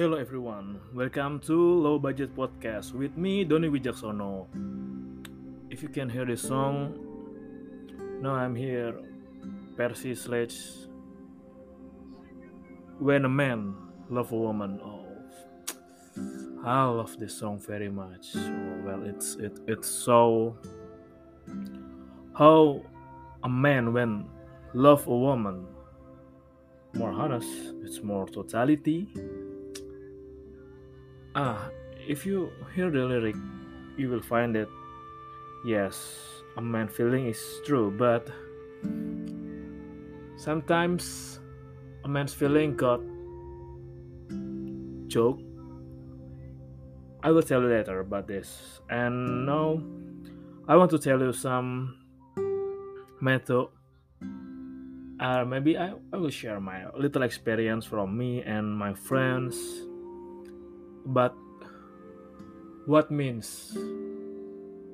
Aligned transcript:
Hello 0.00 0.16
everyone, 0.16 0.80
welcome 0.94 1.38
to 1.40 1.52
Low 1.52 1.98
Budget 1.98 2.34
Podcast 2.34 2.94
with 2.94 3.18
me 3.18 3.44
Doni 3.44 3.68
Wijaksono. 3.68 4.46
If 5.68 5.82
you 5.82 5.90
can 5.90 6.08
hear 6.08 6.24
this 6.24 6.40
song, 6.40 6.96
now 8.22 8.32
I'm 8.32 8.54
here, 8.54 8.94
Percy 9.76 10.14
Sledge. 10.14 10.56
When 12.98 13.26
a 13.26 13.28
man 13.28 13.74
love 14.08 14.32
a 14.32 14.36
woman, 14.38 14.80
oh, 14.82 15.04
I 16.64 16.84
love 16.86 17.18
this 17.18 17.36
song 17.36 17.58
very 17.58 17.90
much. 17.90 18.28
Well, 18.82 19.04
it's 19.04 19.34
it 19.34 19.60
it's 19.68 19.90
so 19.90 20.56
how 22.38 22.80
a 23.44 23.50
man 23.50 23.92
when 23.92 24.24
love 24.72 25.06
a 25.06 25.14
woman 25.14 25.66
more 26.94 27.12
honest, 27.12 27.50
it's 27.84 28.02
more 28.02 28.26
totality, 28.26 29.12
Ah, 31.34 31.70
if 32.08 32.26
you 32.26 32.50
hear 32.74 32.90
the 32.90 33.04
lyric, 33.06 33.36
you 33.96 34.08
will 34.08 34.22
find 34.22 34.54
that 34.56 34.68
yes, 35.64 36.42
a 36.56 36.60
man 36.60 36.88
feeling 36.88 37.26
is 37.26 37.38
true, 37.64 37.94
but 37.94 38.26
sometimes 40.36 41.38
a 42.02 42.08
man's 42.08 42.34
feeling 42.34 42.74
got 42.74 43.00
joke. 45.06 45.38
I 47.22 47.30
will 47.30 47.42
tell 47.42 47.62
you 47.62 47.68
later 47.68 48.00
about 48.00 48.26
this. 48.26 48.80
And 48.88 49.46
now 49.46 49.82
I 50.66 50.74
want 50.74 50.90
to 50.90 50.98
tell 50.98 51.20
you 51.20 51.32
some 51.32 51.94
method. 53.20 53.68
Uh, 55.20 55.44
maybe 55.44 55.76
I, 55.76 55.92
I 56.12 56.16
will 56.16 56.30
share 56.30 56.58
my 56.58 56.90
little 56.98 57.22
experience 57.22 57.84
from 57.84 58.16
me 58.16 58.42
and 58.42 58.72
my 58.72 58.94
friends 58.94 59.86
but 61.10 61.34
what 62.86 63.10
means 63.10 63.76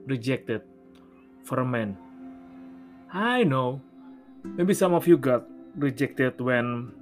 rejected 0.06 0.62
for 1.45 1.61
a 1.61 1.64
man? 1.64 1.97
I 3.12 3.45
know. 3.45 3.81
Maybe 4.44 4.75
some 4.75 4.94
of 4.94 5.06
you 5.06 5.17
got 5.17 5.44
rejected 5.77 6.41
when 6.41 6.92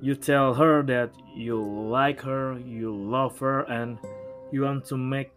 you 0.00 0.14
tell 0.14 0.54
her 0.54 0.82
that 0.84 1.10
you 1.34 1.58
like 1.62 2.20
her, 2.20 2.58
you 2.58 2.94
love 2.94 3.38
her, 3.38 3.62
and 3.66 3.98
you 4.52 4.62
want 4.62 4.84
to 4.86 4.96
make 4.96 5.32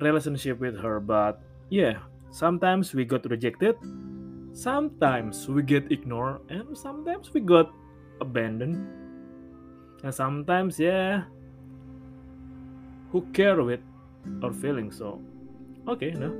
relationship 0.00 0.60
with 0.60 0.78
her. 0.78 1.00
But 1.00 1.40
yeah, 1.70 1.98
sometimes 2.30 2.94
we 2.94 3.04
got 3.04 3.24
rejected, 3.30 3.76
sometimes 4.52 5.48
we 5.48 5.62
get 5.62 5.90
ignored, 5.90 6.40
and 6.48 6.76
sometimes 6.76 7.32
we 7.32 7.40
got 7.40 7.72
abandoned 8.20 9.07
and 10.02 10.14
sometimes 10.14 10.78
yeah 10.78 11.24
who 13.10 13.22
care 13.32 13.62
with 13.62 13.80
our 14.42 14.52
feelings 14.52 14.98
so 14.98 15.20
okay 15.86 16.10
no. 16.10 16.34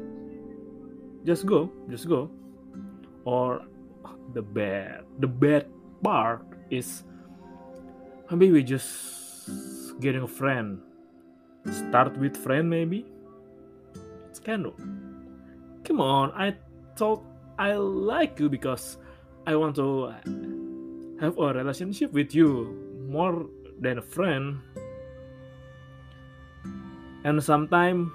Just 1.24 1.46
go 1.46 1.70
just 1.90 2.08
go. 2.08 2.30
Or 3.24 3.62
the 4.32 4.42
bad 4.42 5.04
the 5.18 5.26
bad 5.26 5.66
part 6.02 6.46
is 6.70 7.04
maybe 8.30 8.52
we 8.52 8.62
just 8.62 9.50
getting 10.00 10.22
a 10.22 10.28
friend. 10.28 10.80
Start 11.70 12.16
with 12.16 12.36
friend 12.36 12.70
maybe. 12.70 13.04
It's 14.30 14.38
kind 14.38 14.64
of 14.64 14.74
come 15.88 16.00
on 16.02 16.30
i 16.32 16.54
thought 16.96 17.24
i 17.58 17.72
like 17.72 18.38
you 18.38 18.48
because 18.48 18.98
i 19.46 19.56
want 19.56 19.74
to 19.74 20.12
have 21.18 21.38
a 21.38 21.54
relationship 21.54 22.12
with 22.12 22.34
you 22.34 22.87
more 23.08 23.46
than 23.80 23.98
a 23.98 24.02
friend. 24.02 24.60
And 27.24 27.42
sometimes 27.42 28.12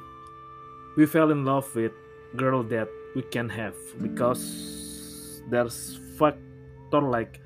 we 0.95 1.05
fell 1.05 1.31
in 1.31 1.43
love 1.43 1.65
with 1.75 1.91
girl 2.37 2.63
that 2.69 2.87
we 3.15 3.23
can 3.23 3.49
have 3.49 3.75
because 4.01 5.41
there's 5.49 5.99
factor 6.17 7.01
like 7.01 7.41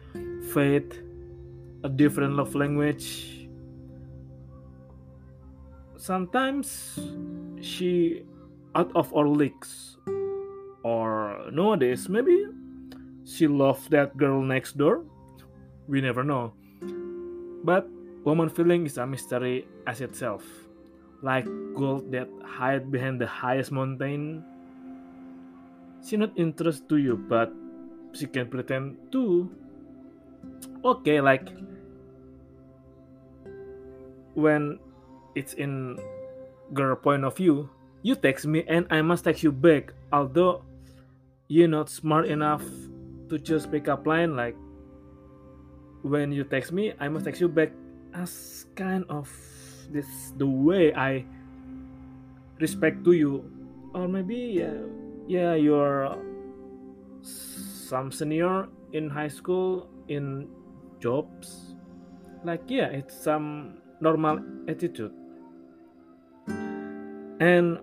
faith, 0.54 1.00
a 1.84 1.90
different 1.90 2.36
love 2.36 2.54
language. 2.54 3.48
Sometimes 5.96 7.00
she 7.62 8.24
out 8.76 8.92
of 8.94 9.14
our 9.16 9.28
leagues 9.28 9.98
or 10.84 11.50
nowadays 11.52 12.08
maybe 12.08 12.46
she 13.26 13.48
loved 13.48 13.90
that 13.92 14.16
girl 14.16 14.42
next 14.42 14.78
door. 14.78 15.04
We 15.88 16.02
never 16.02 16.24
know 16.24 16.57
but 17.64 17.88
woman 18.24 18.50
feeling 18.50 18.86
is 18.86 18.98
a 18.98 19.06
mystery 19.06 19.68
as 19.86 20.02
itself. 20.02 20.44
Like 21.22 21.46
gold 21.74 22.12
that 22.12 22.30
hide 22.46 22.92
behind 22.92 23.20
the 23.22 23.28
highest 23.28 23.72
mountain. 23.72 24.44
She 26.06 26.18
not 26.18 26.32
interest 26.36 26.88
to 26.90 26.98
you, 26.98 27.18
but 27.18 27.52
she 28.14 28.28
can 28.28 28.48
pretend 28.48 28.98
to. 29.12 29.50
Okay, 30.86 31.22
like 31.22 31.50
when 34.36 34.80
it's 35.34 35.54
in 35.54 35.98
girl 36.74 36.96
point 36.96 37.26
of 37.26 37.36
view, 37.36 37.70
you 38.04 38.16
text 38.16 38.46
me 38.46 38.64
and 38.68 38.86
I 38.90 39.02
must 39.02 39.24
text 39.26 39.42
you 39.42 39.52
back. 39.52 39.94
Although 40.14 40.64
you're 41.48 41.68
not 41.68 41.90
smart 41.90 42.28
enough 42.28 42.64
to 43.30 43.40
just 43.40 43.72
pick 43.72 43.88
up 43.88 44.06
line 44.06 44.36
like 44.36 44.56
when 46.04 46.32
you 46.32 46.44
text 46.44 46.72
me, 46.72 46.94
I 47.00 47.08
must 47.08 47.26
text 47.26 47.42
you 47.42 47.48
back 47.48 47.72
as 48.14 48.66
kind 48.76 49.06
of 49.10 49.30
this 49.92 50.34
the 50.38 50.48
way 50.48 50.94
I 50.94 51.24
respect 52.60 53.04
to 53.06 53.14
you, 53.14 53.46
or 53.94 54.08
maybe 54.08 54.62
yeah, 54.62 54.78
yeah 55.28 55.54
you're 55.54 56.16
some 57.22 58.12
senior 58.12 58.68
in 58.94 59.10
high 59.10 59.32
school 59.32 59.90
in 60.08 60.48
jobs, 61.00 61.76
like 62.44 62.64
yeah 62.68 62.88
it's 62.88 63.16
some 63.16 63.78
normal 64.02 64.40
attitude, 64.68 65.14
and 67.40 67.80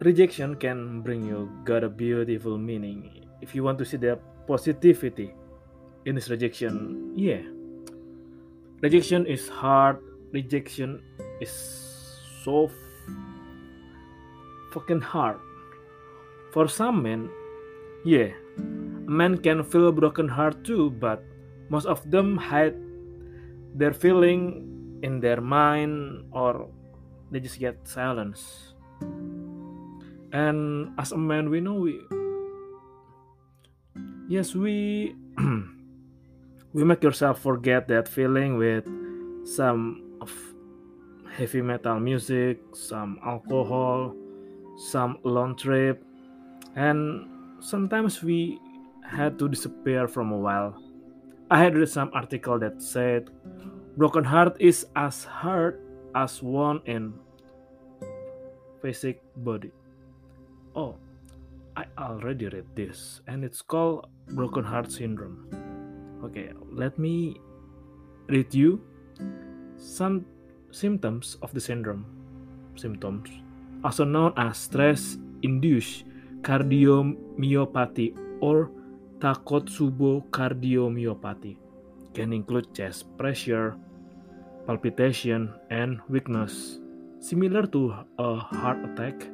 rejection 0.00 0.54
can 0.54 1.02
bring 1.02 1.26
you 1.26 1.50
got 1.64 1.82
a 1.82 1.88
beautiful 1.88 2.56
meaning 2.56 3.26
if 3.42 3.54
you 3.54 3.62
want 3.62 3.78
to 3.78 3.84
see 3.84 3.96
the 3.96 4.18
positivity 4.46 5.34
in 6.08 6.16
this 6.16 6.32
rejection. 6.32 7.12
Yeah. 7.12 7.44
Rejection 8.80 9.28
is 9.28 9.44
hard. 9.48 10.00
Rejection 10.32 11.04
is 11.40 11.52
so 12.44 12.72
fucking 14.72 15.04
hard. 15.04 15.36
For 16.56 16.64
some 16.66 17.04
men 17.04 17.28
yeah 18.04 18.30
men 19.04 19.36
can 19.36 19.60
feel 19.64 19.90
broken 19.90 20.28
heart 20.28 20.62
too 20.64 20.90
but 20.96 21.20
most 21.68 21.86
of 21.86 22.00
them 22.10 22.36
hide 22.36 22.76
their 23.74 23.92
feeling 23.92 24.64
in 25.02 25.20
their 25.20 25.40
mind 25.40 26.24
or 26.32 26.68
they 27.30 27.40
just 27.40 27.58
get 27.60 27.76
silence. 27.86 28.72
And 30.32 30.90
as 30.98 31.12
a 31.12 31.18
man 31.18 31.50
we 31.50 31.60
know 31.60 31.74
we 31.74 32.00
yes 34.28 34.54
we 34.54 35.14
we 36.78 36.84
make 36.84 37.02
yourself 37.02 37.42
forget 37.42 37.88
that 37.88 38.06
feeling 38.06 38.56
with 38.56 38.86
some 39.42 40.14
of 40.20 40.30
heavy 41.34 41.60
metal 41.60 41.98
music, 41.98 42.60
some 42.72 43.18
alcohol, 43.26 44.14
some 44.76 45.18
long 45.24 45.56
trip, 45.56 46.04
and 46.76 47.26
sometimes 47.58 48.22
we 48.22 48.60
had 49.02 49.40
to 49.40 49.48
disappear 49.48 50.06
from 50.06 50.30
a 50.30 50.38
while. 50.38 50.80
I 51.50 51.58
had 51.58 51.74
read 51.74 51.88
some 51.88 52.10
article 52.14 52.60
that 52.60 52.80
said 52.80 53.28
broken 53.96 54.22
heart 54.22 54.56
is 54.60 54.86
as 54.94 55.24
hard 55.24 55.82
as 56.14 56.40
one 56.44 56.80
in 56.84 57.12
physic 58.80 59.20
body. 59.34 59.72
Oh, 60.76 60.94
I 61.76 61.86
already 61.98 62.46
read 62.46 62.66
this, 62.76 63.20
and 63.26 63.44
it's 63.44 63.62
called 63.62 64.06
broken 64.30 64.62
heart 64.62 64.92
syndrome. 64.92 65.67
Okay, 66.24 66.50
let 66.72 66.98
me 66.98 67.38
read 68.28 68.52
you 68.52 68.80
some 69.76 70.26
symptoms 70.70 71.38
of 71.42 71.54
the 71.54 71.60
syndrome. 71.60 72.04
Symptoms, 72.74 73.30
also 73.84 74.04
known 74.04 74.32
as 74.36 74.58
stress-induced 74.58 76.04
cardiomyopathy 76.42 78.14
or 78.40 78.70
Takotsubo 79.18 80.26
cardiomyopathy, 80.30 81.56
can 82.14 82.32
include 82.32 82.74
chest 82.74 83.06
pressure, 83.18 83.74
palpitation, 84.66 85.54
and 85.70 86.00
weakness, 86.08 86.78
similar 87.18 87.66
to 87.66 87.94
a 88.18 88.34
heart 88.36 88.78
attack, 88.84 89.26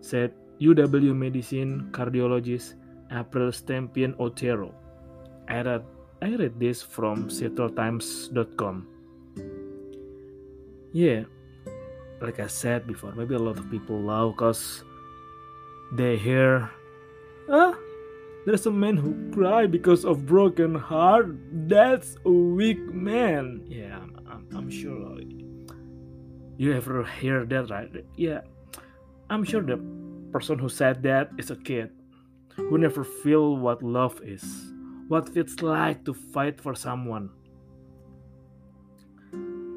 said 0.00 0.34
UW 0.60 1.14
Medicine 1.14 1.90
cardiologist 1.90 2.74
April 3.10 3.50
Stampian 3.50 4.14
Otero. 4.18 4.74
Added 5.46 5.82
I 6.22 6.36
read 6.36 6.60
this 6.60 6.82
from 6.82 7.28
seattletimes.com. 7.28 8.86
Yeah, 10.92 11.24
like 12.20 12.38
I 12.38 12.46
said 12.46 12.86
before, 12.86 13.12
maybe 13.12 13.34
a 13.34 13.38
lot 13.38 13.58
of 13.58 13.68
people 13.70 13.98
love 13.98 14.36
because 14.36 14.84
they 15.92 16.16
hear, 16.16 16.70
ah, 17.50 17.74
there's 18.46 18.66
a 18.66 18.70
man 18.70 18.96
who 18.96 19.32
cry 19.32 19.66
because 19.66 20.04
of 20.04 20.24
broken 20.24 20.76
heart. 20.76 21.34
That's 21.66 22.16
a 22.24 22.30
weak 22.30 22.78
man. 22.94 23.64
Yeah, 23.66 23.98
I'm, 23.98 24.16
I'm, 24.30 24.46
I'm 24.54 24.70
sure 24.70 25.18
you 26.56 26.72
ever 26.72 27.02
hear 27.04 27.44
that, 27.46 27.70
right? 27.70 27.90
Yeah, 28.16 28.42
I'm 29.28 29.42
sure 29.42 29.62
the 29.62 29.82
person 30.30 30.58
who 30.58 30.68
said 30.68 31.02
that 31.02 31.30
is 31.36 31.50
a 31.50 31.56
kid 31.56 31.90
who 32.54 32.78
never 32.78 33.02
feel 33.02 33.56
what 33.56 33.82
love 33.82 34.20
is, 34.22 34.71
what 35.08 35.36
it's 35.36 35.62
like 35.62 36.04
to 36.04 36.14
fight 36.14 36.60
for 36.60 36.74
someone. 36.74 37.30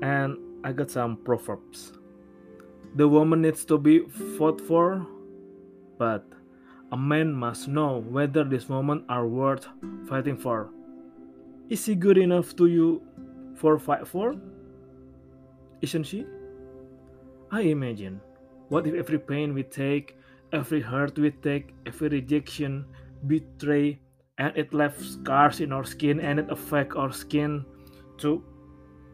And 0.01 0.37
I 0.63 0.71
got 0.71 0.91
some 0.91 1.17
proverbs. 1.17 1.93
The 2.95 3.07
woman 3.07 3.41
needs 3.41 3.65
to 3.65 3.77
be 3.77 3.99
fought 4.37 4.61
for, 4.61 5.05
but 5.97 6.25
a 6.91 6.97
man 6.97 7.33
must 7.33 7.67
know 7.67 7.99
whether 7.99 8.43
this 8.43 8.69
woman 8.69 9.03
are 9.09 9.27
worth 9.27 9.67
fighting 10.07 10.37
for. 10.37 10.69
Is 11.69 11.83
she 11.83 11.95
good 11.95 12.17
enough 12.17 12.55
to 12.57 12.67
you 12.67 13.01
for 13.55 13.79
fight 13.79 14.07
for? 14.07 14.35
Isn't 15.81 16.03
she? 16.03 16.25
I 17.51 17.61
imagine 17.61 18.21
what 18.69 18.87
if 18.87 18.93
every 18.93 19.19
pain 19.19 19.53
we 19.53 19.63
take 19.63 20.17
every 20.55 20.81
hurt 20.81 21.17
we 21.19 21.31
take, 21.31 21.73
every 21.85 22.09
rejection, 22.09 22.85
betray, 23.27 23.99
and 24.37 24.55
it 24.57 24.73
left 24.73 25.01
scars 25.01 25.61
in 25.61 25.71
our 25.71 25.83
skin 25.83 26.19
and 26.19 26.39
it 26.39 26.49
affect 26.49 26.95
our 26.95 27.11
skin 27.11 27.65
to 28.17 28.43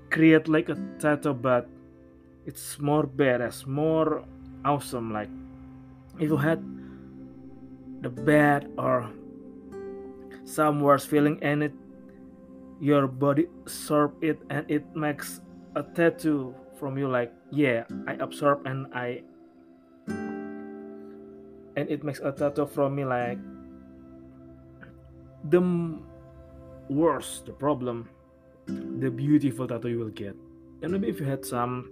create 0.10 0.48
like 0.48 0.70
a 0.70 0.78
tattoo, 1.00 1.34
but 1.34 1.70
it's 2.46 2.80
more 2.80 3.06
badass, 3.06 3.68
more 3.68 4.24
awesome. 4.66 5.14
Like 5.14 5.30
if 6.20 6.30
you 6.30 6.38
had 6.38 6.64
the 8.02 8.10
bad 8.10 8.70
or 8.78 9.10
some 10.44 10.82
worse 10.82 11.06
feeling 11.06 11.38
and 11.42 11.64
it 11.64 11.74
your 12.82 13.06
body 13.08 13.46
absorb 13.62 14.12
it 14.24 14.42
and 14.50 14.66
it 14.70 14.84
makes 14.96 15.40
a 15.76 15.84
tattoo 15.84 16.54
from 16.76 16.98
you 16.98 17.08
like 17.08 17.32
yeah 17.52 17.86
i 18.08 18.14
absorb 18.18 18.66
and 18.66 18.88
i 18.94 19.22
and 21.78 21.86
it 21.90 22.04
makes 22.04 22.20
a 22.20 22.32
tattoo 22.32 22.66
from 22.66 22.96
me 22.96 23.06
like 23.06 23.38
the 25.50 25.62
worse 26.90 27.42
the 27.46 27.52
problem 27.52 28.10
the 28.68 29.10
beautiful 29.10 29.68
tattoo 29.68 29.90
you 29.90 30.00
will 30.00 30.10
get. 30.10 30.36
And 30.82 30.92
maybe 30.94 31.10
if 31.10 31.20
you 31.20 31.26
had 31.26 31.46
some 31.46 31.92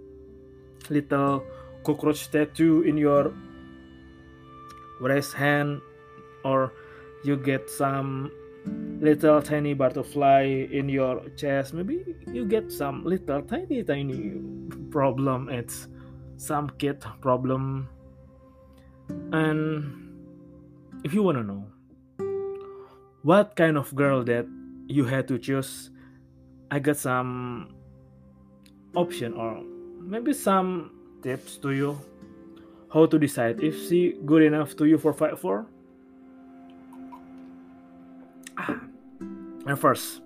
little 0.88 1.44
cockroach 1.84 2.30
tattoo 2.30 2.82
in 2.82 2.96
your 2.96 3.32
right 5.00 5.24
hand 5.32 5.80
or 6.44 6.72
you 7.24 7.36
get 7.36 7.68
some 7.68 8.30
little 9.00 9.40
tiny 9.42 9.74
butterfly 9.74 10.42
in 10.70 10.88
your 10.88 11.22
chest 11.30 11.72
maybe 11.72 12.04
you 12.30 12.44
get 12.44 12.70
some 12.70 13.02
little 13.04 13.42
tiny 13.42 13.82
tiny 13.82 14.34
problem. 14.90 15.48
It's 15.48 15.88
some 16.36 16.70
kid 16.78 17.04
problem. 17.20 17.88
And 19.32 20.12
if 21.04 21.14
you 21.14 21.22
want 21.22 21.38
to 21.38 21.44
know 21.44 21.64
what 23.22 23.56
kind 23.56 23.76
of 23.76 23.94
girl 23.94 24.24
that 24.24 24.46
you 24.86 25.04
had 25.04 25.28
to 25.28 25.38
choose, 25.38 25.90
I 26.70 26.78
got 26.78 26.96
some 26.96 27.74
option 28.94 29.34
or 29.34 29.62
maybe 30.00 30.32
some 30.32 30.90
tips 31.22 31.56
to 31.58 31.70
you 31.70 32.00
how 32.92 33.06
to 33.06 33.18
decide 33.18 33.62
if 33.62 33.88
she 33.88 34.18
good 34.24 34.42
enough 34.42 34.76
to 34.76 34.84
you 34.84 34.98
for 34.98 35.12
fight 35.12 35.38
for. 35.38 35.66
Ah. 38.58 38.80
And 39.66 39.78
first, 39.78 40.22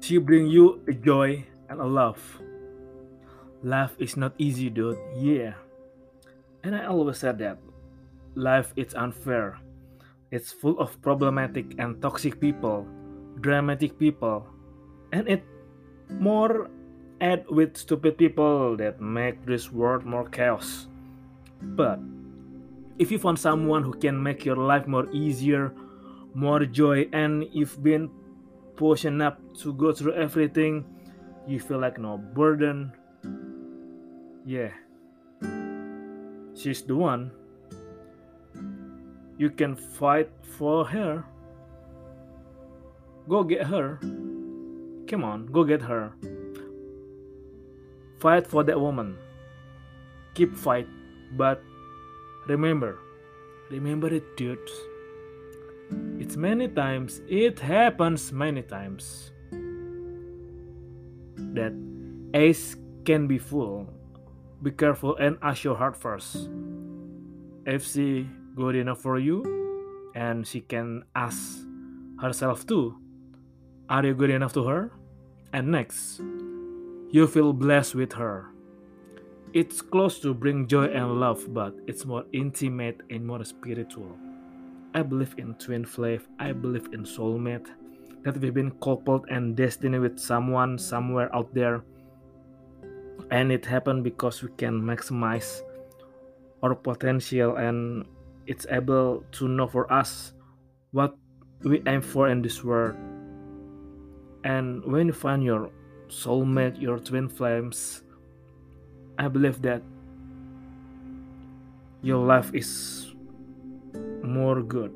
she 0.00 0.18
bring 0.18 0.46
you 0.46 0.82
a 0.88 0.92
joy 0.92 1.46
and 1.68 1.80
a 1.80 1.86
love. 1.86 2.20
Life 3.62 3.94
is 3.98 4.16
not 4.16 4.34
easy, 4.38 4.68
dude. 4.68 4.98
Yeah. 5.16 5.54
And 6.64 6.76
I 6.76 6.86
always 6.86 7.18
said 7.18 7.38
that 7.38 7.58
life 8.34 8.72
is 8.76 8.94
unfair. 8.94 9.58
It's 10.32 10.50
full 10.50 10.80
of 10.80 10.96
problematic 11.04 11.76
and 11.76 12.00
toxic 12.00 12.40
people, 12.40 12.88
dramatic 13.44 13.98
people, 13.98 14.48
and 15.12 15.28
it 15.28 15.44
more 16.08 16.72
add 17.20 17.44
with 17.52 17.76
stupid 17.76 18.16
people 18.16 18.76
that 18.78 18.98
make 18.98 19.44
this 19.44 19.70
world 19.70 20.08
more 20.08 20.24
chaos. 20.24 20.88
But 21.60 22.00
if 22.98 23.12
you 23.12 23.18
find 23.18 23.38
someone 23.38 23.84
who 23.84 23.92
can 23.92 24.16
make 24.16 24.44
your 24.48 24.56
life 24.56 24.86
more 24.86 25.04
easier, 25.12 25.76
more 26.32 26.64
joy, 26.64 27.12
and 27.12 27.44
you've 27.52 27.82
been 27.82 28.08
pushed 28.76 29.04
up 29.04 29.36
to 29.60 29.74
go 29.74 29.92
through 29.92 30.14
everything, 30.14 30.84
you 31.46 31.60
feel 31.60 31.78
like 31.78 31.98
no 31.98 32.16
burden. 32.16 32.92
Yeah, 34.46 34.72
she's 36.56 36.80
the 36.80 36.96
one. 36.96 37.32
You 39.42 39.50
can 39.50 39.74
fight 39.74 40.30
for 40.54 40.86
her. 40.86 41.24
Go 43.28 43.42
get 43.42 43.66
her. 43.66 43.98
Come 45.10 45.24
on, 45.24 45.46
go 45.46 45.64
get 45.64 45.82
her. 45.82 46.12
Fight 48.20 48.46
for 48.46 48.62
that 48.62 48.78
woman. 48.78 49.18
Keep 50.34 50.54
fight, 50.54 50.86
but 51.32 51.60
remember, 52.46 53.00
remember 53.68 54.14
it, 54.14 54.22
dudes. 54.36 54.70
It's 56.20 56.36
many 56.36 56.68
times, 56.68 57.20
it 57.26 57.58
happens 57.58 58.30
many 58.30 58.62
times 58.62 59.32
that 61.58 61.74
ace 62.32 62.76
can 63.04 63.26
be 63.26 63.38
full 63.38 63.90
be 64.62 64.70
careful 64.70 65.16
and 65.16 65.36
ask 65.42 65.64
your 65.64 65.74
heart 65.74 65.96
first. 65.96 66.48
She 67.66 68.28
good 68.54 68.76
enough 68.76 69.00
for 69.00 69.18
you, 69.18 69.44
and 70.14 70.46
she 70.46 70.60
can 70.60 71.04
ask 71.14 71.60
herself 72.20 72.66
too, 72.66 72.98
are 73.88 74.04
you 74.04 74.14
good 74.14 74.30
enough 74.30 74.52
to 74.54 74.64
her? 74.64 74.92
And 75.52 75.70
next, 75.70 76.20
you 77.10 77.26
feel 77.26 77.52
blessed 77.52 77.94
with 77.94 78.12
her. 78.14 78.48
It's 79.52 79.82
close 79.82 80.18
to 80.20 80.32
bring 80.32 80.66
joy 80.66 80.86
and 80.86 81.20
love, 81.20 81.52
but 81.52 81.74
it's 81.86 82.06
more 82.06 82.24
intimate 82.32 83.00
and 83.10 83.26
more 83.26 83.44
spiritual. 83.44 84.16
I 84.94 85.02
believe 85.02 85.34
in 85.36 85.54
twin 85.54 85.84
flame, 85.84 86.22
I 86.38 86.52
believe 86.52 86.88
in 86.92 87.04
soulmate, 87.04 87.68
that 88.24 88.38
we've 88.38 88.54
been 88.54 88.72
coupled 88.82 89.26
and 89.28 89.56
destiny 89.56 89.98
with 89.98 90.18
someone 90.18 90.78
somewhere 90.78 91.34
out 91.34 91.52
there 91.52 91.82
and 93.32 93.50
it 93.50 93.64
happened 93.64 94.04
because 94.04 94.42
we 94.42 94.50
can 94.58 94.80
maximize 94.80 95.62
our 96.62 96.74
potential 96.74 97.56
and 97.56 98.04
it's 98.46 98.66
able 98.70 99.24
to 99.32 99.48
know 99.48 99.66
for 99.66 99.90
us 99.92 100.32
what 100.90 101.16
we 101.62 101.82
aim 101.86 102.02
for 102.02 102.28
in 102.28 102.42
this 102.42 102.62
world. 102.64 102.96
And 104.44 104.84
when 104.84 105.06
you 105.06 105.12
find 105.12 105.42
your 105.42 105.70
soulmate 106.08 106.78
your 106.78 106.98
twin 106.98 107.26
flames 107.26 108.02
i 109.18 109.26
believe 109.28 109.62
that 109.62 109.80
your 112.02 112.18
life 112.18 112.50
is 112.52 113.14
more 114.22 114.60
good 114.60 114.92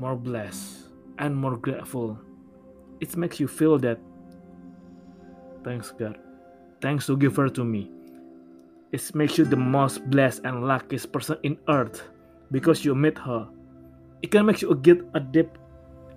more 0.00 0.16
blessed 0.16 0.88
and 1.18 1.36
more 1.36 1.56
grateful. 1.58 2.18
It 3.00 3.16
makes 3.16 3.38
you 3.38 3.46
feel 3.46 3.78
that 3.80 3.98
thanks 5.62 5.92
god. 5.92 6.18
Thanks 6.80 7.06
to 7.06 7.16
give 7.16 7.36
her 7.36 7.50
to 7.50 7.64
me. 7.64 7.90
It 8.92 9.14
makes 9.14 9.38
you 9.38 9.44
the 9.44 9.56
most 9.56 10.02
blessed 10.10 10.42
and 10.44 10.66
luckiest 10.66 11.12
person 11.12 11.38
in 11.44 11.58
earth 11.68 12.02
because 12.50 12.84
you 12.84 12.94
met 12.94 13.18
her. 13.18 13.48
It 14.22 14.32
can 14.32 14.46
make 14.46 14.62
you 14.62 14.74
get 14.74 14.98
a 15.14 15.20
deep 15.20 15.56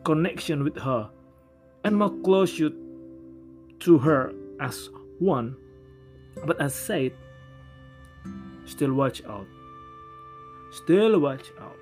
connection 0.03 0.63
with 0.63 0.77
her 0.77 1.09
and 1.83 1.95
more 1.95 2.09
close 2.23 2.57
you 2.57 2.73
to 3.79 3.99
her 3.99 4.33
as 4.59 4.89
one. 5.19 5.55
But 6.47 6.59
as 6.59 6.73
said, 6.73 7.13
still 8.65 8.93
watch 8.93 9.23
out. 9.25 9.45
Still 10.71 11.19
watch 11.19 11.51
out. 11.61 11.77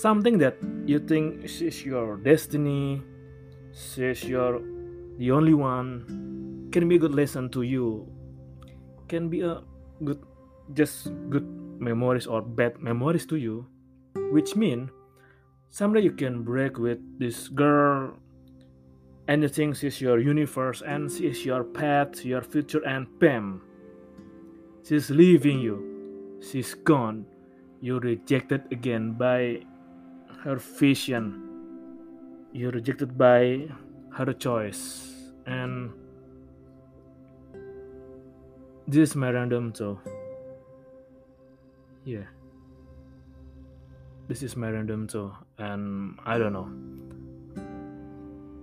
Something 0.00 0.38
that 0.38 0.56
you 0.86 0.98
think 1.00 1.44
is 1.44 1.84
your 1.84 2.16
destiny, 2.16 3.02
is 3.96 4.24
your 4.24 4.62
the 5.18 5.30
only 5.32 5.52
one, 5.52 6.68
can 6.72 6.88
be 6.88 6.96
a 6.96 6.98
good 6.98 7.14
lesson 7.14 7.50
to 7.50 7.60
you 7.60 8.08
can 9.10 9.26
be 9.26 9.42
a 9.42 9.58
good 10.06 10.22
just 10.78 11.10
good 11.34 11.44
memories 11.82 12.30
or 12.30 12.38
bad 12.40 12.78
memories 12.78 13.26
to 13.26 13.34
you 13.34 13.66
which 14.30 14.54
mean 14.54 14.90
someday 15.70 16.00
you 16.00 16.12
can 16.12 16.42
break 16.42 16.78
with 16.78 16.98
this 17.18 17.48
girl. 17.48 18.14
And 19.28 19.42
you 19.42 19.48
think 19.48 19.76
she's 19.76 20.00
your 20.00 20.18
universe 20.18 20.82
and 20.82 21.10
she's 21.10 21.44
your 21.44 21.62
path 21.62 22.24
your 22.24 22.42
future 22.42 22.82
and 22.86 23.06
bam. 23.18 23.62
She's 24.82 25.10
leaving 25.10 25.60
you. 25.60 26.40
She's 26.42 26.74
gone. 26.74 27.26
You're 27.80 28.00
rejected 28.00 28.62
again 28.72 29.12
by 29.12 29.62
her 30.42 30.56
vision. 30.56 31.46
You're 32.52 32.72
rejected 32.72 33.16
by 33.16 33.68
her 34.14 34.32
choice. 34.32 35.14
And 35.46 35.92
this 38.90 39.10
is 39.10 39.16
my 39.16 39.30
random 39.30 39.72
so 39.72 39.98
yeah. 42.04 42.26
This 44.26 44.42
is 44.42 44.56
my 44.56 44.70
random 44.70 45.06
too 45.06 45.30
and 45.58 46.18
i 46.26 46.38
don't 46.38 46.52
know. 46.52 46.66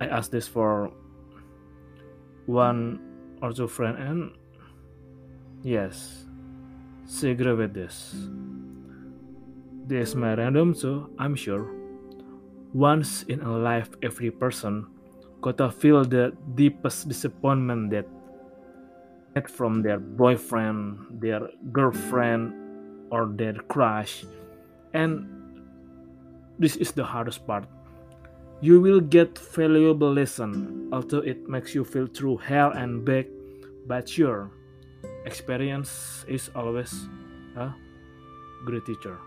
I 0.02 0.08
asked 0.08 0.32
this 0.32 0.48
for 0.48 0.92
one 2.46 3.00
or 3.42 3.54
two 3.54 3.68
friend 3.68 3.98
and 3.98 4.32
yes 5.64 6.26
she 7.08 7.32
agree 7.32 7.54
with 7.54 7.74
this. 7.74 8.14
This 9.88 10.10
is 10.10 10.16
my 10.16 10.34
random 10.36 10.76
so 10.76 11.10
i'm 11.20 11.36
sure 11.36 11.72
once 12.74 13.24
in 13.32 13.40
a 13.40 13.58
life 13.58 13.90
every 14.04 14.30
person 14.30 14.88
gotta 15.40 15.72
feel 15.72 16.04
the 16.04 16.36
deepest 16.56 17.08
disappointment 17.08 17.92
that 17.92 18.06
from 19.46 19.86
their 19.86 20.00
boyfriend 20.00 21.22
their 21.22 21.46
girlfriend 21.72 22.58
or 23.13 23.29
their 23.38 23.53
crush 23.70 24.25
and 24.98 25.38
this 26.60 26.75
is 26.75 26.91
the 26.91 27.06
hardest 27.06 27.46
part. 27.46 27.70
You 28.62 28.82
will 28.82 29.00
get 29.00 29.38
valuable 29.38 30.12
lesson, 30.12 30.89
although 30.91 31.22
it 31.22 31.48
makes 31.48 31.75
you 31.75 31.86
feel 31.86 32.08
through 32.08 32.38
hell 32.38 32.74
and 32.74 33.06
back, 33.06 33.27
but 33.86 34.10
sure, 34.10 34.50
experience 35.25 36.25
is 36.27 36.50
always 36.56 36.89
a 37.56 37.70
great 38.65 38.86
teacher. 38.86 39.20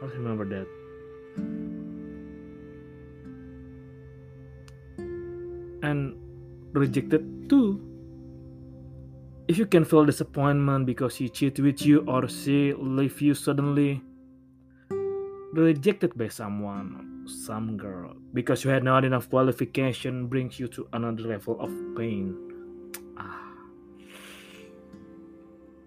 Always 0.00 0.16
remember 0.16 0.48
that. 0.48 0.66
And 5.84 6.16
rejected 6.72 7.50
too. 7.50 7.91
If 9.48 9.58
you 9.58 9.66
can 9.66 9.84
feel 9.84 10.06
disappointment 10.06 10.86
because 10.86 11.16
he 11.16 11.28
cheated 11.28 11.64
with 11.64 11.82
you 11.84 12.04
or 12.06 12.28
she 12.28 12.72
leave 12.78 13.20
you 13.20 13.34
suddenly, 13.34 14.00
rejected 15.52 16.16
by 16.16 16.28
someone, 16.28 17.26
some 17.26 17.76
girl, 17.76 18.14
because 18.32 18.64
you 18.64 18.70
had 18.70 18.84
not 18.84 19.04
enough 19.04 19.28
qualification 19.28 20.28
brings 20.28 20.60
you 20.60 20.68
to 20.68 20.86
another 20.92 21.22
level 21.22 21.60
of 21.60 21.70
pain. 21.96 22.38
Ah. 23.18 23.50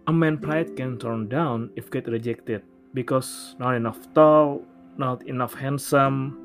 A 0.08 0.14
man 0.14 0.38
pride 0.38 0.76
can 0.76 1.00
turn 1.00 1.30
down 1.30 1.72
if 1.78 1.90
get 1.90 2.08
rejected 2.08 2.62
because 2.94 3.56
not 3.58 3.74
enough 3.74 4.14
tall, 4.14 4.64
not 4.98 5.26
enough 5.28 5.54
handsome, 5.54 6.38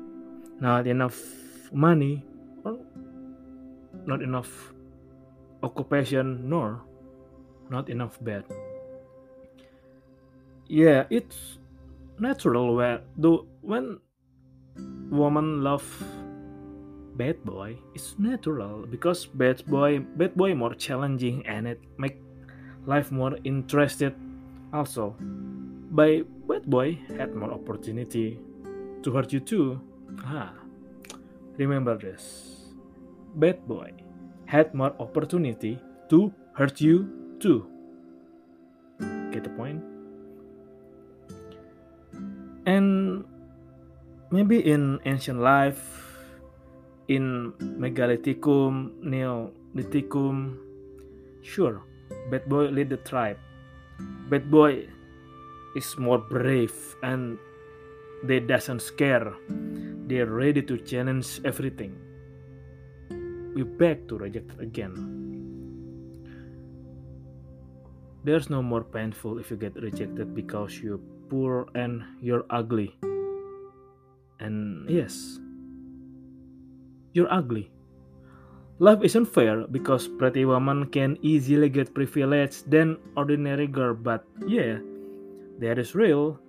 not 0.61 0.87
enough 0.87 1.19
money, 1.73 2.25
or 2.63 2.79
not 4.05 4.21
enough 4.21 4.73
occupation, 5.61 6.49
nor 6.49 6.81
not 7.71 7.89
enough 7.89 8.19
bed. 8.19 8.43
Yeah, 10.67 11.07
it's 11.09 11.57
natural 12.19 12.75
where 12.75 13.01
though 13.17 13.47
when 13.61 13.99
woman 15.09 15.63
love 15.63 15.83
bad 17.17 17.43
boy 17.43 17.75
it's 17.95 18.15
natural 18.19 18.85
because 18.85 19.25
bad 19.25 19.65
boy 19.65 19.99
bad 19.99 20.35
boy 20.35 20.53
more 20.53 20.75
challenging 20.75 21.45
and 21.47 21.67
it 21.67 21.81
make 21.97 22.21
life 22.85 23.11
more 23.11 23.35
interested 23.43 24.13
also. 24.73 25.15
By 25.91 26.23
bad 26.47 26.67
boy 26.67 26.99
had 27.17 27.35
more 27.35 27.51
opportunity 27.51 28.39
to 29.03 29.11
hurt 29.11 29.33
you 29.33 29.39
too. 29.39 29.79
Ah 30.23 30.53
remember 31.57 31.97
this. 31.97 32.71
Bad 33.35 33.67
boy 33.67 33.91
had 34.45 34.73
more 34.73 34.93
opportunity 34.99 35.79
to 36.09 36.33
hurt 36.53 36.81
you 36.81 37.20
too. 37.41 37.65
Get 39.33 39.43
the 39.43 39.49
point? 39.57 39.81
and 42.65 43.25
maybe 44.29 44.59
in 44.61 44.99
ancient 45.05 45.39
life 45.39 45.81
in 47.07 47.51
megalithicum 47.59 48.93
neolithicum 49.01 50.57
sure 51.41 51.81
bad 52.29 52.47
boy 52.47 52.69
lead 52.69 52.89
the 52.89 52.97
tribe. 52.97 53.37
Bad 54.29 54.49
boy 54.51 54.87
is 55.75 55.97
more 55.97 56.19
brave 56.19 56.73
and 57.03 57.37
they 58.23 58.39
doesn't 58.39 58.81
scare. 58.81 59.33
They're 60.07 60.29
ready 60.29 60.61
to 60.61 60.77
challenge 60.77 61.41
everything. 61.43 61.97
We 63.55 63.63
beg 63.63 64.07
to 64.09 64.17
reject 64.17 64.59
again 64.59 65.20
there's 68.23 68.49
no 68.49 68.61
more 68.61 68.83
painful 68.83 69.39
if 69.39 69.49
you 69.49 69.57
get 69.57 69.75
rejected 69.75 70.35
because 70.35 70.79
you're 70.79 71.01
poor 71.29 71.67
and 71.75 72.03
you're 72.21 72.45
ugly. 72.49 72.95
And 74.39 74.89
yes, 74.89 75.39
you're 77.13 77.31
ugly. 77.31 77.71
Life 78.81 79.03
isn't 79.03 79.29
fair 79.29 79.67
because 79.69 80.07
pretty 80.07 80.45
woman 80.45 80.89
can 80.89 81.17
easily 81.21 81.69
get 81.69 81.93
privilege 81.93 82.63
than 82.63 82.97
ordinary 83.15 83.67
girl, 83.67 83.93
but 83.93 84.25
yeah, 84.47 84.81
that 85.59 85.77
is 85.77 85.93
real. 85.93 86.39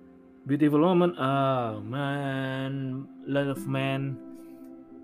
Beautiful 0.47 0.81
woman, 0.81 1.13
oh 1.17 1.79
man, 1.81 3.07
lot 3.27 3.47
of 3.47 3.67
men 3.67 4.17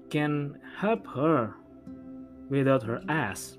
can 0.09 0.57
help 0.75 1.05
her 1.05 1.53
without 2.49 2.81
her 2.81 2.99
ass. 3.07 3.58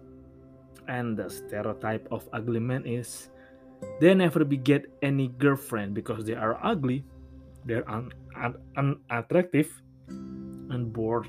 And 0.88 1.16
the 1.16 1.30
stereotype 1.30 2.08
of 2.10 2.28
ugly 2.32 2.60
men 2.60 2.84
is 2.86 3.30
they 4.00 4.14
never 4.14 4.44
beget 4.44 4.86
any 5.02 5.28
girlfriend 5.28 5.94
because 5.94 6.24
they 6.24 6.34
are 6.34 6.58
ugly, 6.62 7.04
they're 7.64 7.88
un- 7.88 8.12
un- 8.36 8.58
unattractive, 8.76 9.70
and 10.08 10.92
bored. 10.92 11.28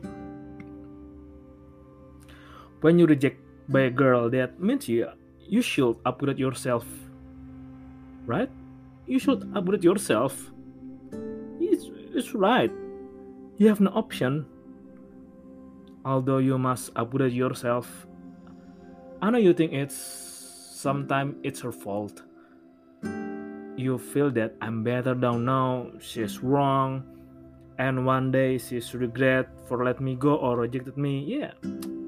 When 2.81 2.97
you 2.97 3.05
reject 3.05 3.39
by 3.69 3.81
a 3.81 3.89
girl, 3.89 4.29
that 4.31 4.59
means 4.59 4.89
you 4.89 5.07
you 5.39 5.61
should 5.61 5.97
upgrade 6.05 6.39
yourself, 6.39 6.87
right? 8.25 8.49
You 9.05 9.19
should 9.19 9.51
upgrade 9.53 9.83
yourself. 9.83 10.51
It's, 11.59 11.91
it's 12.15 12.33
right. 12.33 12.71
You 13.57 13.67
have 13.67 13.81
no 13.81 13.91
option. 13.91 14.45
Although 16.05 16.39
you 16.39 16.57
must 16.57 16.89
upgrade 16.95 17.33
yourself, 17.33 18.07
I 19.21 19.29
know 19.29 19.37
you 19.37 19.53
think 19.53 19.73
it's 19.73 19.95
sometimes 19.95 21.35
it's 21.43 21.61
her 21.61 21.71
fault 21.71 22.23
you 23.81 23.97
feel 23.97 24.29
that 24.31 24.53
I'm 24.61 24.83
better 24.83 25.15
down 25.15 25.45
now, 25.45 25.89
she's 25.99 26.39
wrong, 26.39 27.03
and 27.77 28.05
one 28.05 28.31
day 28.31 28.57
she's 28.57 28.93
regret 28.93 29.49
for 29.67 29.83
let 29.83 29.99
me 29.99 30.15
go 30.15 30.35
or 30.35 30.57
rejected 30.57 30.97
me. 30.97 31.25
Yeah, 31.25 31.51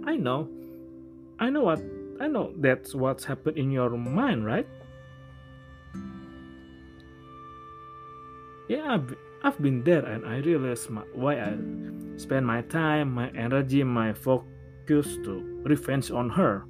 I 0.06 0.16
know. 0.16 0.48
I 1.40 1.50
know 1.50 1.64
what 1.64 1.82
I 2.22 2.28
know 2.28 2.54
that's 2.58 2.94
what's 2.94 3.26
happened 3.26 3.58
in 3.58 3.72
your 3.72 3.90
mind, 3.90 4.46
right? 4.46 4.68
Yeah, 8.70 8.96
I've, 8.96 9.16
I've 9.44 9.62
been 9.62 9.84
there 9.84 10.06
and 10.06 10.26
I 10.26 10.38
realize 10.38 10.90
my, 10.90 11.02
why 11.14 11.36
I 11.36 11.58
spend 12.16 12.48
my 12.48 12.62
time, 12.62 13.12
my 13.12 13.30
energy, 13.32 13.84
my 13.84 14.14
focus 14.14 15.18
to 15.26 15.62
revenge 15.66 16.12
on 16.12 16.30
her. 16.30 16.66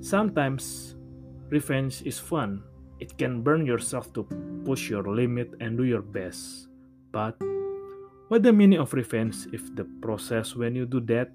Sometimes 0.00 0.96
revenge 1.48 2.02
is 2.02 2.18
fun, 2.18 2.62
it 3.00 3.16
can 3.18 3.42
burn 3.42 3.66
yourself 3.66 4.12
to 4.14 4.24
push 4.64 4.90
your 4.90 5.04
limit 5.04 5.54
and 5.60 5.76
do 5.76 5.84
your 5.84 6.02
best. 6.02 6.68
But 7.12 7.36
what 8.28 8.42
the 8.42 8.52
meaning 8.52 8.78
of 8.78 8.92
revenge 8.92 9.46
if 9.52 9.74
the 9.74 9.84
process 10.02 10.54
when 10.54 10.74
you 10.74 10.86
do 10.86 11.00
that 11.12 11.30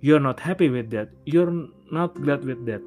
you're 0.00 0.20
not 0.20 0.40
happy 0.40 0.68
with 0.68 0.90
that, 0.90 1.08
you're 1.24 1.52
not 1.90 2.14
glad 2.20 2.44
with 2.44 2.66
that. 2.66 2.82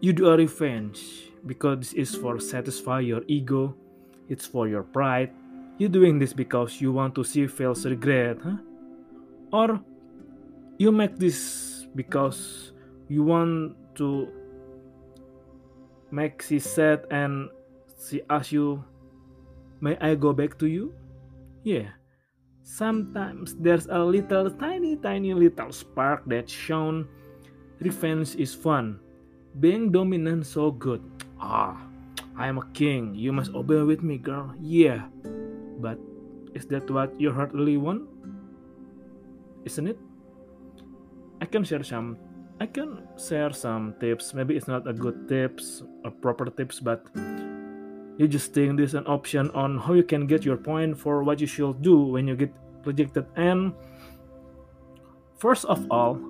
You 0.00 0.12
do 0.12 0.28
a 0.28 0.36
revenge 0.36 1.30
because 1.46 1.78
this 1.78 1.92
is 1.92 2.14
for 2.14 2.40
satisfy 2.40 3.00
your 3.00 3.22
ego, 3.28 3.76
it's 4.28 4.46
for 4.46 4.66
your 4.66 4.82
pride. 4.82 5.30
You're 5.78 5.88
doing 5.92 6.18
this 6.18 6.32
because 6.32 6.80
you 6.80 6.92
want 6.92 7.14
to 7.14 7.24
see 7.24 7.46
feels 7.46 7.86
regret, 7.86 8.38
huh? 8.42 8.56
Or 9.52 9.80
you 10.78 10.92
make 10.92 11.16
this 11.16 11.86
because 11.94 12.72
you 13.10 13.26
want 13.26 13.74
to 13.98 14.30
make 16.14 16.40
she 16.40 16.62
sad 16.62 17.04
and 17.10 17.50
she 17.98 18.22
asks 18.30 18.54
you 18.54 18.82
May 19.80 19.96
I 19.96 20.14
go 20.14 20.36
back 20.36 20.60
to 20.60 20.68
you? 20.68 20.92
Yeah. 21.64 21.96
Sometimes 22.62 23.56
there's 23.56 23.88
a 23.88 23.98
little 23.98 24.52
tiny, 24.52 24.96
tiny 25.00 25.32
little 25.32 25.72
spark 25.72 26.22
that's 26.28 26.52
shown 26.52 27.08
revenge 27.80 28.36
is 28.36 28.54
fun. 28.54 29.00
Being 29.58 29.90
dominant 29.90 30.44
so 30.44 30.70
good. 30.70 31.00
Ah, 31.40 31.80
I 32.36 32.46
am 32.46 32.60
a 32.60 32.66
king. 32.76 33.16
You 33.16 33.32
must 33.32 33.56
obey 33.56 33.80
with 33.80 34.04
me, 34.04 34.20
girl. 34.20 34.52
Yeah. 34.60 35.08
But 35.80 35.96
is 36.54 36.68
that 36.68 36.90
what 36.92 37.16
your 37.18 37.32
heart 37.32 37.56
really 37.56 37.80
want? 37.80 38.04
Isn't 39.64 39.88
it? 39.88 39.98
I 41.40 41.46
can 41.48 41.64
share 41.64 41.82
some 41.82 42.20
I 42.60 42.66
can 42.66 43.08
share 43.16 43.52
some 43.52 43.94
tips. 44.00 44.34
Maybe 44.34 44.54
it's 44.54 44.68
not 44.68 44.86
a 44.86 44.92
good 44.92 45.26
tips 45.26 45.82
or 46.04 46.10
proper 46.10 46.44
tips, 46.52 46.78
but 46.78 47.08
you 48.18 48.28
just 48.28 48.52
think 48.52 48.76
this 48.76 48.92
an 48.92 49.06
option 49.06 49.48
on 49.56 49.78
how 49.78 49.94
you 49.94 50.04
can 50.04 50.26
get 50.26 50.44
your 50.44 50.58
point 50.58 50.98
for 50.98 51.22
what 51.24 51.40
you 51.40 51.46
should 51.46 51.80
do 51.80 51.96
when 51.96 52.28
you 52.28 52.36
get 52.36 52.52
rejected. 52.84 53.24
And 53.34 53.72
first 55.38 55.64
of 55.64 55.80
all, 55.90 56.20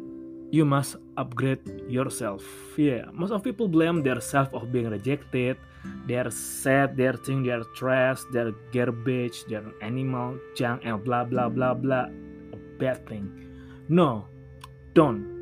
you 0.53 0.65
must 0.65 1.03
upgrade 1.17 1.67
yourself. 1.91 2.47
Yeah, 2.79 3.11
most 3.13 3.33
of 3.33 3.43
people 3.43 3.67
blame 3.67 4.05
their 4.05 4.21
self 4.21 4.55
of 4.55 4.71
being 4.71 4.89
rejected. 4.89 5.57
They're 6.07 6.31
sad, 6.31 6.97
they're 6.97 7.19
think 7.19 7.47
they're 7.47 7.67
trash, 7.75 8.21
they're 8.33 8.53
garbage, 8.71 9.45
they're 9.49 9.67
animal, 9.83 10.39
junk, 10.55 10.83
and 10.85 11.03
blah 11.03 11.25
blah 11.25 11.49
blah 11.49 11.75
blah. 11.75 12.07
A 12.55 12.57
bad 12.79 13.07
thing. 13.09 13.35
No, 13.89 14.27
don't 14.95 15.40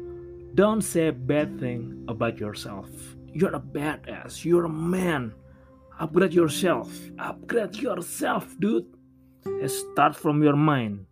don't 0.54 0.82
say 0.82 1.08
a 1.08 1.12
bad 1.12 1.60
thing 1.60 2.04
about 2.08 2.38
yourself. 2.38 2.88
You're 3.32 3.54
a 3.54 3.60
badass. 3.60 4.44
You're 4.44 4.64
a 4.64 4.68
man. 4.68 5.34
Upgrade 6.00 6.34
yourself. 6.34 6.88
Upgrade 7.18 7.76
yourself, 7.76 8.56
dude. 8.58 8.86
Start 9.66 10.16
from 10.16 10.42
your 10.42 10.56
mind. 10.56 11.06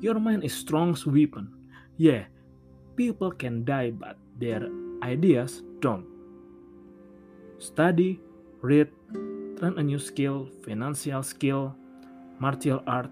Your 0.00 0.18
mind 0.20 0.44
is 0.44 0.54
strongest 0.54 1.06
weapon. 1.06 1.52
Yeah, 1.96 2.24
people 2.96 3.32
can 3.32 3.64
die, 3.64 3.90
but 3.90 4.16
their 4.38 4.68
ideas 5.02 5.62
don't. 5.80 6.06
Study, 7.58 8.20
read, 8.62 8.88
learn 9.60 9.78
a 9.78 9.82
new 9.82 9.98
skill, 9.98 10.48
financial 10.64 11.22
skill, 11.22 11.74
martial 12.38 12.82
art, 12.86 13.10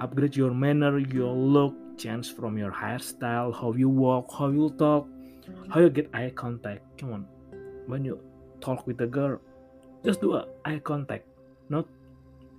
upgrade 0.00 0.36
your 0.36 0.52
manner, 0.52 0.98
your 0.98 1.32
look, 1.32 1.74
change 1.96 2.34
from 2.34 2.58
your 2.58 2.70
hairstyle, 2.70 3.54
how 3.54 3.72
you 3.72 3.88
walk, 3.88 4.32
how 4.38 4.48
you 4.48 4.70
talk, 4.78 5.08
how 5.70 5.80
you 5.80 5.90
get 5.90 6.10
eye 6.14 6.32
contact. 6.34 6.82
Come 6.98 7.12
on, 7.12 7.26
when 7.86 8.04
you 8.04 8.20
talk 8.60 8.86
with 8.86 9.00
a 9.00 9.06
girl, 9.06 9.40
just 10.04 10.20
do 10.20 10.34
a 10.34 10.46
eye 10.64 10.78
contact, 10.78 11.26
not 11.68 11.86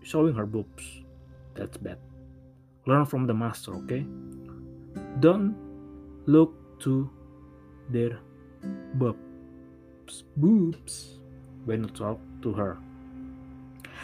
showing 0.03 0.33
her 0.33 0.45
boobs. 0.45 1.03
That's 1.53 1.77
bad. 1.77 1.97
Learn 2.85 3.05
from 3.05 3.27
the 3.27 3.33
master, 3.33 3.75
okay? 3.83 4.05
Don't 5.19 5.55
look 6.25 6.53
to 6.79 7.09
their 7.89 8.19
boobs, 8.93 10.23
boobs 10.37 11.19
when 11.65 11.83
you 11.83 11.89
talk 11.89 12.19
to 12.41 12.53
her. 12.53 12.77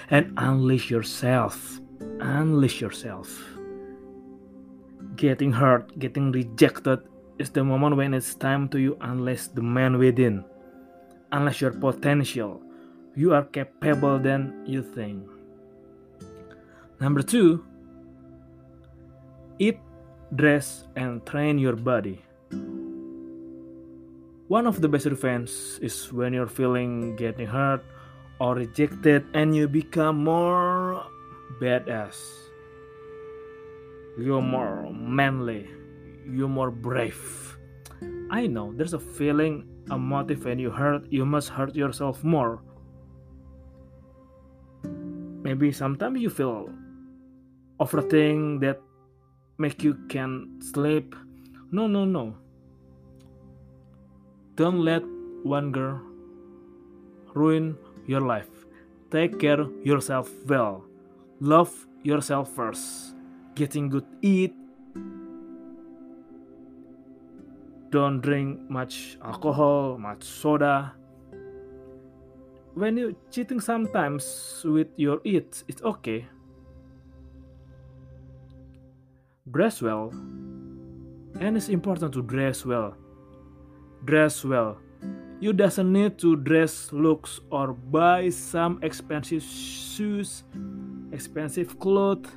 And 0.10 0.34
unleash 0.38 0.90
yourself. 0.90 1.80
Unleash 2.20 2.82
yourself 2.82 3.53
getting 5.15 5.51
hurt, 5.51 5.98
getting 6.00 6.32
rejected 6.32 7.00
is 7.39 7.50
the 7.50 7.63
moment 7.63 7.98
when 7.98 8.13
it's 8.13 8.36
time 8.36 8.70
to 8.70 8.79
you 8.79 8.98
unless 9.01 9.48
the 9.48 9.62
man 9.62 9.98
within, 9.98 10.43
unless 11.32 11.62
your 11.62 11.72
potential, 11.72 12.62
you 13.15 13.34
are 13.34 13.43
capable 13.43 14.20
than 14.20 14.63
you 14.65 14.82
think. 14.82 15.24
Number 17.00 17.22
two, 17.22 17.65
eat, 19.60 19.80
dress, 20.36 20.88
and 20.95 21.26
train 21.26 21.58
your 21.58 21.76
body. 21.76 22.21
One 24.47 24.67
of 24.67 24.82
the 24.82 24.89
best 24.89 25.06
revenge 25.06 25.52
is 25.82 26.13
when 26.13 26.34
you're 26.34 26.47
feeling 26.47 27.15
getting 27.15 27.47
hurt 27.47 27.84
or 28.39 28.56
rejected 28.56 29.26
and 29.34 29.56
you 29.56 29.67
become 29.67 30.23
more 30.23 31.06
badass 31.62 32.42
you're 34.17 34.41
more 34.41 34.91
manly, 34.93 35.69
you're 36.30 36.47
more 36.47 36.71
brave. 36.71 37.58
I 38.30 38.47
know 38.47 38.73
there's 38.73 38.93
a 38.93 38.99
feeling, 38.99 39.65
a 39.89 39.97
motive 39.97 40.45
when 40.45 40.60
you 40.60 40.69
hurt, 40.69 41.06
you 41.12 41.26
must 41.26 41.49
hurt 41.49 41.76
yourself 41.76 42.23
more. 42.23 42.62
Maybe 44.84 45.71
sometimes 45.71 46.21
you 46.21 46.30
feel 46.30 46.69
overthink 47.80 48.62
that 48.62 48.82
make 49.58 49.84
you 49.84 49.95
can 50.10 50.62
sleep. 50.62 51.15
No, 51.71 51.88
no, 51.88 52.06
no. 52.06 52.36
Don't 54.56 54.86
let 54.86 55.04
one 55.43 55.71
girl 55.71 55.99
ruin 57.34 57.78
your 58.06 58.21
life. 58.21 58.49
Take 59.12 59.39
care 59.39 59.65
yourself 59.84 60.30
well. 60.45 60.86
Love 61.39 61.88
yourself 62.04 62.49
first 62.54 63.12
getting 63.56 63.89
good 63.89 64.06
eat. 64.22 64.54
Don't 67.89 68.22
drink 68.22 68.70
much 68.70 69.18
alcohol 69.24 69.98
much 69.98 70.24
soda. 70.24 70.94
When 72.74 72.98
you 72.98 73.16
cheating 73.30 73.60
sometimes 73.60 74.62
with 74.66 74.88
your 74.98 75.22
eat 75.24 75.63
it's 75.68 75.82
okay. 75.84 76.26
Dress 79.52 79.82
well. 79.82 80.10
And 81.39 81.58
it's 81.58 81.70
important 81.70 82.13
to 82.13 82.22
dress 82.22 82.66
well. 82.66 82.96
Dress 84.06 84.44
well. 84.44 84.78
You 85.39 85.54
doesn't 85.54 85.92
need 85.92 86.18
to 86.20 86.38
dress 86.38 86.92
looks 86.94 87.42
or 87.52 87.74
buy 87.74 88.30
some 88.30 88.80
expensive 88.82 89.44
shoes 89.44 90.44
expensive 91.12 91.78
clothes 91.80 92.28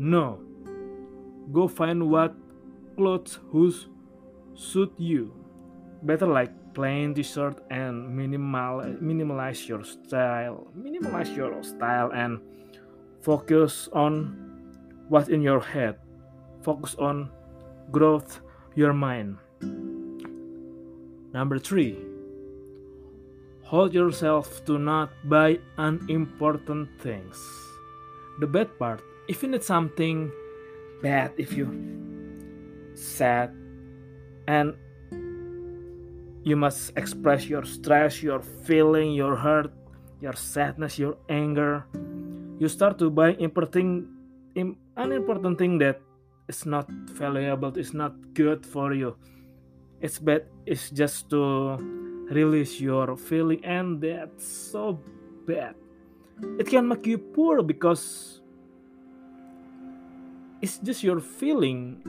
no. 0.00 0.40
Go 1.52 1.68
find 1.68 2.08
what 2.08 2.32
clothes 2.96 3.38
whose 3.52 3.86
suit 4.54 4.92
you. 4.96 5.28
Better 6.02 6.26
like 6.26 6.48
plain 6.72 7.12
t-shirt 7.12 7.60
and 7.68 8.08
minimal 8.08 8.80
minimalize 8.96 9.68
your 9.68 9.84
style. 9.84 10.72
Minimalize 10.72 11.36
your 11.36 11.52
style 11.60 12.08
and 12.16 12.40
focus 13.20 13.92
on 13.92 14.32
what's 15.12 15.28
in 15.28 15.42
your 15.42 15.60
head. 15.60 16.00
Focus 16.64 16.96
on 16.96 17.28
growth 17.92 18.40
your 18.74 18.96
mind. 18.96 19.36
Number 21.36 21.58
three, 21.58 22.00
hold 23.68 23.92
yourself 23.92 24.64
to 24.64 24.78
not 24.78 25.12
buy 25.28 25.60
unimportant 25.76 26.88
things. 27.04 27.36
The 28.40 28.46
bad 28.46 28.72
part 28.78 29.04
if 29.30 29.46
you 29.46 29.48
need 29.48 29.62
something 29.62 30.26
bad, 31.00 31.30
if 31.38 31.54
you 31.54 31.70
sad, 32.98 33.54
and 34.50 34.74
you 36.42 36.56
must 36.56 36.90
express 36.98 37.46
your 37.46 37.62
stress, 37.62 38.24
your 38.26 38.42
feeling, 38.66 39.14
your 39.14 39.36
hurt, 39.36 39.70
your 40.20 40.34
sadness, 40.34 40.98
your 40.98 41.14
anger. 41.28 41.86
You 42.58 42.66
start 42.66 42.98
to 42.98 43.08
buy 43.08 43.38
important, 43.38 44.10
unimportant 44.96 45.58
thing 45.58 45.78
that 45.78 46.02
is 46.48 46.66
not 46.66 46.90
valuable, 46.90 47.70
it's 47.78 47.94
not 47.94 48.34
good 48.34 48.66
for 48.66 48.92
you. 48.92 49.14
It's 50.02 50.18
bad. 50.18 50.50
It's 50.66 50.90
just 50.90 51.30
to 51.30 51.78
release 52.32 52.80
your 52.80 53.16
feeling, 53.16 53.62
and 53.64 54.00
that's 54.00 54.48
so 54.48 54.98
bad. 55.46 55.76
It 56.58 56.66
can 56.66 56.88
make 56.88 57.06
you 57.06 57.18
poor 57.18 57.62
because 57.62 58.39
it's 60.60 60.78
just 60.78 61.02
your 61.02 61.20
feeling. 61.20 62.00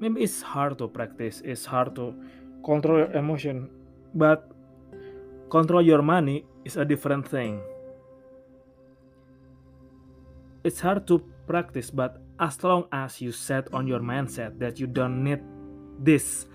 Maybe 0.00 0.22
it's 0.22 0.40
hard 0.40 0.78
to 0.78 0.88
practice 0.88 1.42
it's 1.44 1.66
hard 1.66 1.94
to 1.96 2.14
control 2.64 2.98
your 2.98 3.12
emotion 3.12 3.68
but 4.14 4.50
control 5.50 5.82
your 5.82 6.02
money 6.02 6.46
is 6.64 6.76
a 6.76 6.84
different 6.84 7.28
thing. 7.28 7.60
It's 10.64 10.80
hard 10.80 11.06
to 11.08 11.18
practice 11.46 11.90
but 11.90 12.22
as 12.38 12.62
long 12.64 12.86
as 12.92 13.20
you 13.20 13.32
set 13.32 13.72
on 13.74 13.86
your 13.86 14.00
mindset 14.00 14.58
that 14.58 14.80
you 14.80 14.86
don't 14.86 15.22
need 15.22 15.40
this 15.98 16.46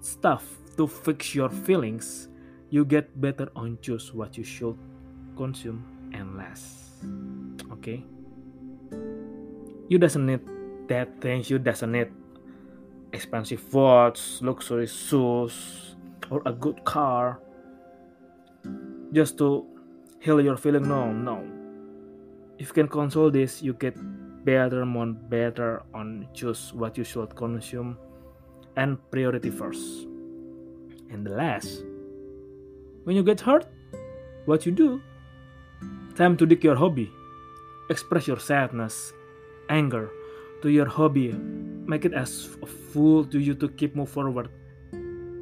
stuff 0.00 0.44
to 0.76 0.86
fix 0.86 1.34
your 1.34 1.50
feelings 1.50 2.28
you 2.70 2.84
get 2.84 3.20
better 3.20 3.48
on 3.56 3.76
choose 3.82 4.14
what 4.14 4.38
you 4.38 4.44
should 4.44 4.78
consume 5.36 5.84
and 6.14 6.36
less. 6.38 6.92
Okay 7.72 8.04
you 9.88 9.98
doesn't 9.98 10.26
need 10.26 10.40
that 10.88 11.20
things 11.20 11.50
you 11.50 11.58
doesn't 11.58 11.92
need 11.92 12.08
expensive 13.12 13.62
watch 13.72 14.40
luxury 14.42 14.86
shoes 14.86 15.96
or 16.30 16.42
a 16.46 16.52
good 16.52 16.84
car 16.84 17.40
just 19.12 19.38
to 19.38 19.64
heal 20.20 20.40
your 20.40 20.56
feeling 20.56 20.86
no 20.88 21.12
no 21.12 21.58
if 22.58 22.68
you 22.68 22.74
can 22.74 22.88
control 22.88 23.30
this, 23.30 23.62
you 23.62 23.72
get 23.72 23.94
better, 24.44 24.84
more 24.84 25.06
better 25.06 25.82
on 25.94 26.26
choose 26.34 26.72
what 26.74 26.98
you 26.98 27.04
should 27.04 27.34
consume 27.36 27.96
and 28.76 28.98
priority 29.10 29.50
first. 29.50 30.06
And 31.10 31.24
the 31.24 31.30
last, 31.30 31.84
when 33.04 33.14
you 33.14 33.22
get 33.22 33.40
hurt, 33.40 33.66
what 34.46 34.66
you 34.66 34.72
do? 34.72 35.00
Time 36.16 36.36
to 36.36 36.46
dig 36.46 36.64
your 36.64 36.74
hobby. 36.74 37.10
Express 37.90 38.26
your 38.26 38.40
sadness, 38.40 39.12
anger 39.68 40.10
to 40.62 40.70
your 40.70 40.86
hobby. 40.86 41.32
Make 41.86 42.04
it 42.04 42.12
as 42.12 42.56
a 42.62 42.66
fool 42.66 43.24
to 43.26 43.38
you 43.38 43.54
to 43.54 43.68
keep 43.68 43.96
move 43.96 44.10
forward. 44.10 44.50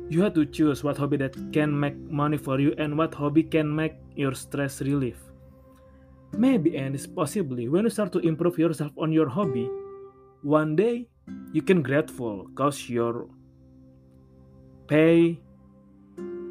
You 0.08 0.22
have 0.22 0.34
to 0.34 0.46
choose 0.46 0.84
what 0.84 0.96
hobby 0.96 1.16
that 1.18 1.34
can 1.52 1.74
make 1.78 1.96
money 1.96 2.36
for 2.36 2.60
you 2.60 2.74
and 2.78 2.96
what 2.96 3.14
hobby 3.14 3.42
can 3.42 3.74
make 3.74 3.94
your 4.14 4.34
stress 4.34 4.80
relief. 4.80 5.18
Maybe 6.32 6.76
and 6.76 6.94
it's 6.94 7.06
possibly 7.06 7.68
when 7.68 7.84
you 7.84 7.90
start 7.90 8.12
to 8.12 8.20
improve 8.20 8.58
yourself 8.58 8.92
on 8.98 9.10
your 9.10 9.28
hobby, 9.28 9.68
one 10.42 10.76
day 10.76 11.08
you 11.52 11.62
can 11.62 11.82
grateful 11.82 12.46
cause 12.54 12.88
your 12.88 13.26
pay 14.86 15.40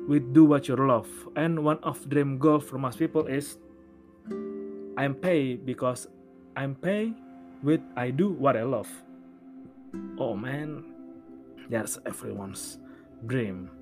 with 0.08 0.34
do 0.34 0.46
what 0.46 0.68
you 0.68 0.76
love. 0.76 1.08
And 1.36 1.64
one 1.64 1.80
of 1.84 2.10
dream 2.10 2.38
goal 2.38 2.60
for 2.60 2.78
most 2.78 3.00
people 3.00 3.26
is 3.28 3.58
I'm 4.98 5.16
pay 5.16 5.56
because 5.56 6.08
I'm 6.56 6.76
pay 6.76 7.14
with 7.66 7.82
I 7.98 8.14
do 8.14 8.30
what 8.30 8.56
I 8.56 8.62
love. 8.62 8.88
Oh 10.22 10.38
man, 10.38 10.86
that's 11.70 11.98
everyone's 12.06 12.78
dream. 13.26 13.74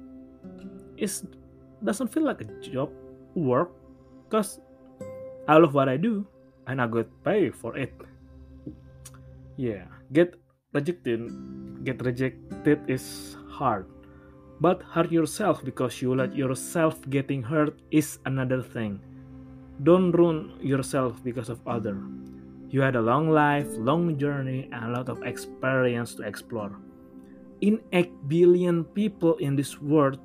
It 0.96 1.12
doesn't 1.84 2.08
feel 2.08 2.24
like 2.24 2.40
a 2.40 2.48
job, 2.64 2.90
work, 3.36 3.76
cause 4.32 4.64
I 5.48 5.60
love 5.60 5.76
what 5.76 5.90
I 5.90 5.98
do 5.98 6.26
and 6.68 6.82
I 6.82 6.88
got 6.88 7.12
pay 7.28 7.52
for 7.52 7.76
it. 7.76 7.92
Yeah, 9.58 9.84
get 10.14 10.40
rejected, 10.72 11.28
get 11.84 12.00
rejected 12.02 12.80
is 12.88 13.36
hard. 13.52 13.86
But 14.62 14.82
hurt 14.84 15.12
yourself 15.12 15.60
because 15.66 16.02
you 16.02 16.16
let 16.16 16.36
yourself 16.36 16.96
getting 17.10 17.44
hurt 17.44 17.76
is 17.92 18.20
another 18.26 18.62
thing. 18.62 19.02
Don't 19.84 20.12
ruin 20.14 20.56
yourself 20.62 21.22
because 21.24 21.50
of 21.50 21.60
other. 21.68 22.00
You 22.74 22.82
had 22.82 22.96
a 22.96 23.06
long 23.06 23.30
life, 23.30 23.70
long 23.78 24.18
journey, 24.18 24.68
and 24.74 24.90
a 24.90 24.98
lot 24.98 25.06
of 25.06 25.22
experience 25.22 26.18
to 26.18 26.26
explore. 26.26 26.74
In 27.62 27.78
8 27.94 28.10
billion 28.28 28.84
people 28.98 29.38
in 29.38 29.56
this 29.56 29.78
world, 29.78 30.18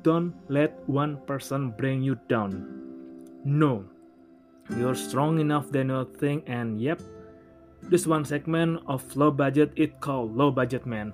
don't 0.00 0.32
let 0.48 0.72
one 0.88 1.20
person 1.28 1.76
bring 1.76 2.00
you 2.00 2.16
down. 2.32 2.64
No, 3.44 3.84
you're 4.72 4.96
strong 4.96 5.36
enough 5.38 5.68
than 5.68 5.90
you 5.92 6.08
think, 6.16 6.48
and 6.48 6.80
yep, 6.80 7.02
this 7.82 8.06
one 8.06 8.24
segment 8.24 8.80
of 8.88 9.04
low 9.14 9.30
budget 9.30 9.76
it 9.76 10.00
called 10.00 10.34
low 10.34 10.50
budget 10.50 10.86
man. 10.88 11.12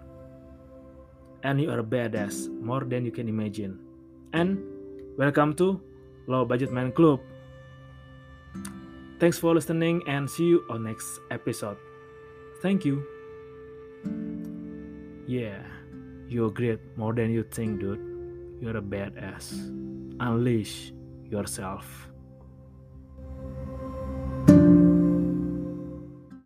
And 1.43 1.61
you 1.61 1.75
are 1.75 1.81
a 1.81 1.83
badass 1.83 2.47
more 2.63 2.87
than 2.87 3.05
you 3.05 3.11
can 3.11 3.27
imagine. 3.27 3.83
And 4.33 4.63
welcome 5.19 5.59
to 5.59 5.83
Low 6.29 6.45
Budget 6.45 6.71
Man 6.71 6.93
Club. 6.93 7.19
Thanks 9.19 9.37
for 9.37 9.53
listening 9.53 10.03
and 10.07 10.31
see 10.31 10.45
you 10.45 10.65
on 10.71 10.85
next 10.85 11.21
episode. 11.33 11.77
Thank 12.63 12.85
you. 12.85 13.05
Yeah, 15.27 15.63
you're 16.29 16.51
great 16.51 16.79
more 16.97 17.13
than 17.13 17.33
you 17.33 17.43
think, 17.43 17.81
dude. 17.81 17.99
You're 18.61 18.77
a 18.77 18.83
badass. 18.83 19.53
Unleash 20.21 20.93
yourself. 21.31 22.09